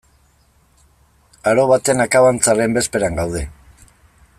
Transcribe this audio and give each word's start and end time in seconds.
Aro 1.51 1.65
baten 1.73 2.03
akabantzaren 2.07 2.77
bezperan 2.79 3.23
gaude. 3.23 3.49